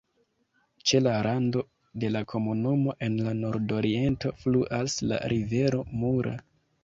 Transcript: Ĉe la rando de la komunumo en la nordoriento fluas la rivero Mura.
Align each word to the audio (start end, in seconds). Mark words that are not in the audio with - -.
Ĉe 0.91 0.99
la 1.07 1.11
rando 1.25 1.61
de 2.03 2.09
la 2.13 2.23
komunumo 2.31 2.95
en 3.07 3.19
la 3.27 3.35
nordoriento 3.41 4.33
fluas 4.45 4.97
la 5.11 5.21
rivero 5.35 5.85
Mura. 6.05 6.35